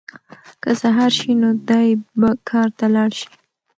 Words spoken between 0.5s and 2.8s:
که سهار شي نو دی به کار